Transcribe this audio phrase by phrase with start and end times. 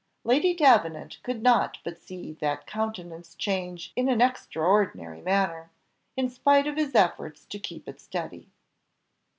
[0.23, 5.69] _"Lady Davenant could not but see that countenance change in an extraordinary manner,
[6.17, 8.49] in spite of his efforts to keep it steady.